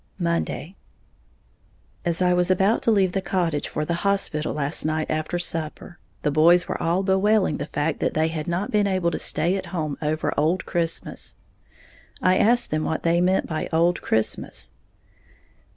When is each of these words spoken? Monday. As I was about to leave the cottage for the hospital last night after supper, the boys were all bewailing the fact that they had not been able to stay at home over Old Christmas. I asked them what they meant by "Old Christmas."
Monday. 0.17 0.75
As 2.03 2.23
I 2.23 2.33
was 2.33 2.49
about 2.49 2.81
to 2.81 2.91
leave 2.91 3.11
the 3.11 3.21
cottage 3.21 3.67
for 3.67 3.85
the 3.85 3.93
hospital 4.01 4.51
last 4.51 4.83
night 4.83 5.11
after 5.11 5.37
supper, 5.37 5.99
the 6.23 6.31
boys 6.31 6.67
were 6.67 6.81
all 6.81 7.03
bewailing 7.03 7.57
the 7.57 7.67
fact 7.67 7.99
that 7.99 8.15
they 8.15 8.29
had 8.29 8.47
not 8.47 8.71
been 8.71 8.87
able 8.87 9.11
to 9.11 9.19
stay 9.19 9.55
at 9.57 9.67
home 9.67 9.99
over 10.01 10.33
Old 10.35 10.65
Christmas. 10.65 11.35
I 12.19 12.39
asked 12.39 12.71
them 12.71 12.83
what 12.83 13.03
they 13.03 13.21
meant 13.21 13.45
by 13.45 13.69
"Old 13.71 14.01
Christmas." 14.01 14.71